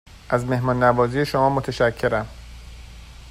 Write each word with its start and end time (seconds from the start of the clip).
از 0.29 0.45
مهمان 0.45 0.83
نوازی 0.83 1.25
شما 1.25 1.49
متشکرم. 1.49 2.27